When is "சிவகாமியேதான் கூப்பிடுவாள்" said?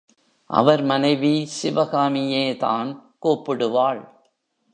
1.61-4.01